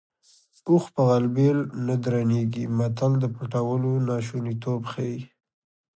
اوښ 0.69 0.83
په 0.95 1.01
غلبېل 1.09 1.59
نه 1.85 1.95
درنېږي 2.03 2.65
متل 2.77 3.11
د 3.19 3.25
پټولو 3.35 3.91
ناشونیتوب 4.09 4.81
ښيي 4.91 5.19